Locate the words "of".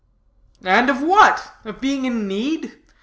0.89-1.03, 1.63-1.79